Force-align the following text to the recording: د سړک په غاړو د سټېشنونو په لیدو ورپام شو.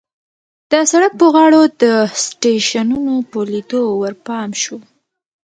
د 0.71 0.73
سړک 0.91 1.11
په 1.19 1.27
غاړو 1.35 1.61
د 1.81 1.83
سټېشنونو 2.25 3.15
په 3.31 3.39
لیدو 3.51 3.81
ورپام 4.01 4.49
شو. 4.61 4.77